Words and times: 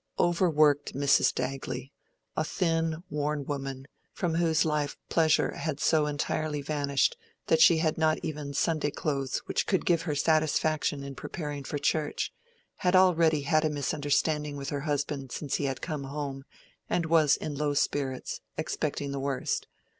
Overworked 0.17 0.95
Mrs. 0.95 1.31
Dagley—a 1.31 2.43
thin, 2.43 3.03
worn 3.11 3.45
woman, 3.45 3.85
from 4.13 4.33
whose 4.33 4.65
life 4.65 4.97
pleasure 5.09 5.51
had 5.53 5.79
so 5.79 6.07
entirely 6.07 6.59
vanished 6.63 7.15
that 7.45 7.61
she 7.61 7.77
had 7.77 7.99
not 7.99 8.17
even 8.23 8.45
any 8.47 8.53
Sunday 8.53 8.89
clothes 8.89 9.43
which 9.45 9.67
could 9.67 9.85
give 9.85 10.01
her 10.01 10.15
satisfaction 10.15 11.03
in 11.03 11.13
preparing 11.13 11.63
for 11.63 11.77
church—had 11.77 12.95
already 12.95 13.41
had 13.43 13.63
a 13.63 13.69
misunderstanding 13.69 14.57
with 14.57 14.69
her 14.71 14.81
husband 14.89 15.31
since 15.31 15.57
he 15.57 15.65
had 15.65 15.83
come 15.83 16.05
home, 16.05 16.45
and 16.89 17.05
was 17.05 17.37
in 17.37 17.53
low 17.53 17.75
spirits, 17.75 18.41
expecting 18.57 19.11
the 19.11 19.19
worst. 19.19 19.67